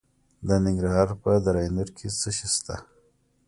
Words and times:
د 0.47 0.49
ننګرهار 0.65 1.09
په 1.21 1.31
دره 1.45 1.61
نور 1.75 1.89
کې 1.97 2.07
څه 2.19 2.29
شی 2.37 2.47
شته؟ 2.55 2.75